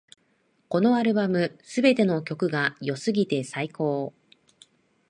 [0.67, 4.15] このアルバム、すべての曲が良すぎて最高